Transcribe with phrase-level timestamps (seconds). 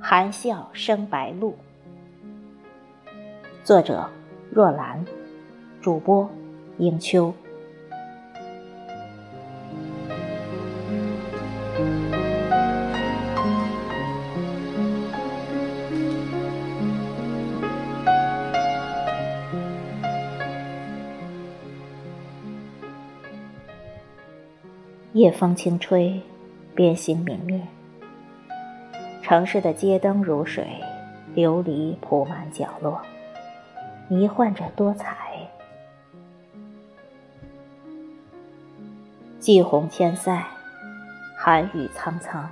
[0.00, 1.54] 含笑生白露。
[3.62, 4.08] 作者：
[4.50, 5.04] 若兰，
[5.82, 6.30] 主播：
[6.78, 7.34] 英秋。
[25.14, 26.20] 夜风轻吹，
[26.74, 27.58] 边行明灭。
[29.22, 30.66] 城市的街灯如水，
[31.34, 33.00] 琉璃铺满角落，
[34.08, 35.16] 迷幻着多彩。
[39.40, 40.44] 季红千塞，
[41.38, 42.46] 寒雨苍苍。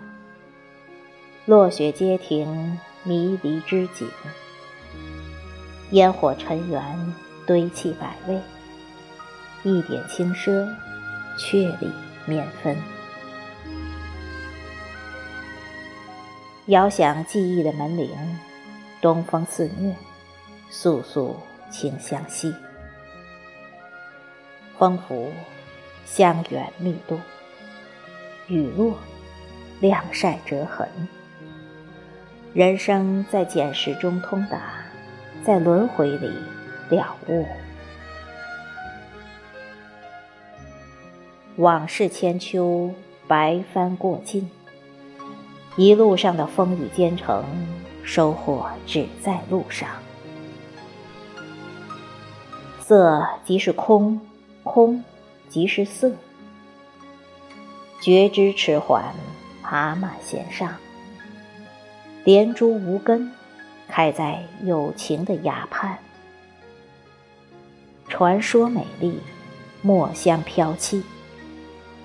[1.45, 4.09] 落雪街亭，迷离之景。
[5.91, 7.15] 烟火尘缘，
[7.47, 8.41] 堆砌百味。
[9.63, 10.67] 一点轻奢，
[11.37, 11.93] 却里
[12.27, 12.77] 面分。
[16.67, 18.11] 遥响记忆的门铃，
[19.01, 19.95] 东风肆虐，
[20.71, 21.35] 簌簌
[21.71, 22.55] 情相系。
[24.77, 25.33] 风拂，
[26.05, 27.17] 香远密度；
[28.49, 28.99] 雨落，
[29.81, 30.89] 晾晒折痕。
[32.53, 34.59] 人生在简识中通达，
[35.45, 36.31] 在轮回里
[36.89, 37.47] 了悟。
[41.57, 42.91] 往事千秋，
[43.27, 44.51] 白帆过尽。
[45.77, 47.45] 一路上的风雨兼程，
[48.03, 49.89] 收获只在路上。
[52.81, 54.21] 色即是空，
[54.63, 55.03] 空
[55.49, 56.13] 即是色。
[58.03, 59.15] 觉知迟缓，
[59.63, 60.75] 爬满弦上。
[62.25, 63.33] 莲珠无根，
[63.89, 65.99] 开在有情的崖畔。
[68.09, 69.21] 传说美丽，
[69.81, 71.03] 墨香飘气，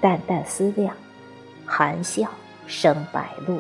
[0.02, 0.94] 淡淡思量，
[1.66, 2.30] 含笑。
[2.68, 3.60] 生白露，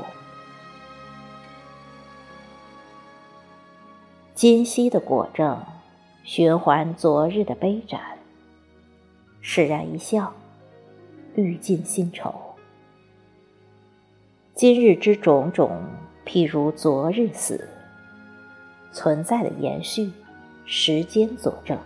[4.33, 5.61] 今夕的果证，
[6.23, 7.99] 循环昨日的杯盏。
[9.41, 10.33] 释然一笑，
[11.35, 12.33] 滤尽新愁。
[14.53, 15.83] 今日之种种，
[16.25, 17.67] 譬如昨日死，
[18.93, 20.09] 存在的延续，
[20.65, 21.77] 时间佐证。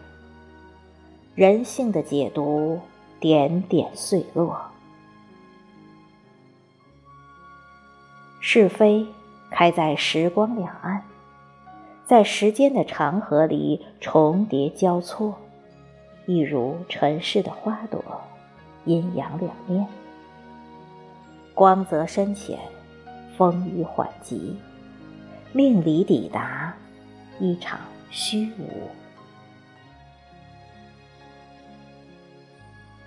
[1.33, 2.79] 人性的解读，
[3.25, 4.55] 点点碎落。
[8.39, 9.03] 是非
[9.49, 11.01] 开在时光两岸，
[12.05, 15.33] 在时间的长河里重叠交错，
[16.27, 17.99] 一如尘世的花朵，
[18.83, 19.87] 阴阳两面。
[21.55, 22.59] 光泽深浅，
[23.35, 24.55] 风雨缓急，
[25.51, 26.71] 命里抵达，
[27.39, 27.79] 一场
[28.11, 28.69] 虚无。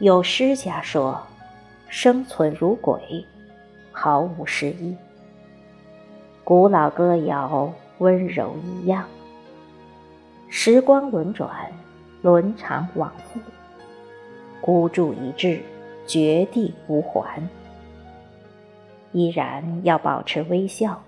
[0.01, 1.21] 有诗家说
[1.91, 3.27] ：“生存如鬼，
[3.91, 4.97] 毫无诗意。”
[6.45, 9.05] 古老歌谣，温柔一样。
[10.49, 11.51] 时光轮转，
[12.23, 13.41] 轮常往复，
[14.61, 15.61] 孤注一掷，
[16.07, 17.43] 绝地无还。
[19.11, 21.03] 依然要保持微笑。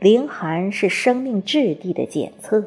[0.00, 2.64] 凌寒是生命质地的检测，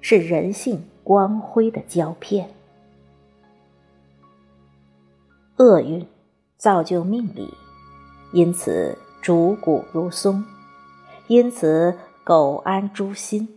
[0.00, 2.48] 是人性光辉的胶片。
[5.58, 6.06] 厄运
[6.58, 7.48] 造就命理，
[8.32, 10.44] 因此主骨如松。
[11.28, 13.48] 因此，苟安诸心，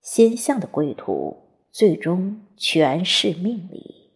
[0.00, 1.36] 心向的归途，
[1.70, 4.12] 最终全是命理。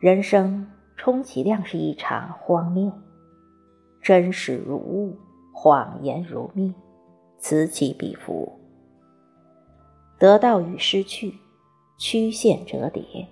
[0.00, 0.66] 人生
[0.96, 2.90] 充其量是一场荒谬，
[4.02, 5.16] 真实如雾，
[5.52, 6.74] 谎言如蜜，
[7.38, 8.50] 此起彼伏，
[10.18, 11.34] 得到与失去，
[11.96, 13.28] 曲线折叠，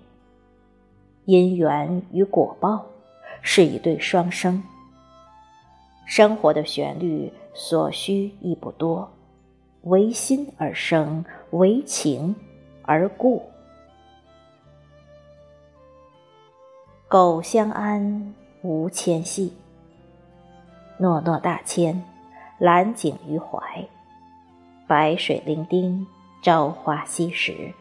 [1.25, 2.85] 因缘与果报，
[3.41, 4.61] 是一对双生。
[6.05, 9.09] 生活的旋律所需亦不多，
[9.83, 12.35] 唯心而生，唯情
[12.81, 13.41] 而故。
[17.07, 18.33] 苟相安，
[18.63, 19.53] 无牵系。
[20.97, 22.03] 诺诺大千，
[22.57, 23.59] 揽景于怀。
[24.87, 26.05] 白水伶仃，
[26.41, 27.73] 朝花夕拾。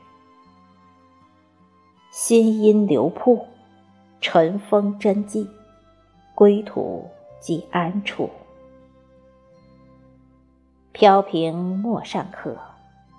[2.14, 3.46] 新音流瀑，
[4.20, 5.48] 晨风真迹，
[6.34, 7.08] 归途。
[7.40, 8.28] 即安处，
[10.92, 12.54] 飘萍陌上客，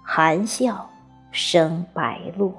[0.04, 0.88] 含笑
[1.32, 2.54] 生白露。